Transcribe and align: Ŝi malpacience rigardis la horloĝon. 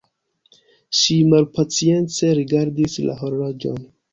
Ŝi 0.99 1.17
malpacience 1.33 2.33
rigardis 2.41 2.99
la 3.11 3.19
horloĝon. 3.21 3.83